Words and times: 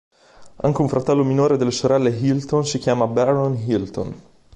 Anche 0.63 0.81
un 0.81 0.87
fratello 0.87 1.23
minore 1.23 1.57
delle 1.57 1.69
sorelle 1.69 2.09
Hilton 2.09 2.65
si 2.65 2.79
chiama 2.79 3.05
Barron 3.05 3.55
Hilton. 3.55 4.19